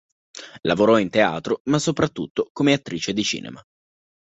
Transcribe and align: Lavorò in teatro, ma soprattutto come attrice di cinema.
Lavorò 0.61 0.97
in 0.97 1.11
teatro, 1.11 1.61
ma 1.65 1.77
soprattutto 1.77 2.49
come 2.51 2.73
attrice 2.73 3.13
di 3.13 3.21
cinema. 3.21 3.63